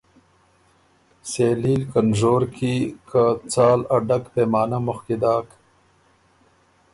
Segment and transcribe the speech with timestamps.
[1.31, 2.75] سېلي ل نژور کی
[3.09, 5.47] که څال ا ډک پېمانۀ مُخکی داک،